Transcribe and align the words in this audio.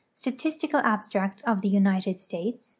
S'atistical 0.17 0.81
Abstract 0.83 1.43
of 1.45 1.61
the 1.61 1.69
United 1.69 2.17
States. 2.19 2.69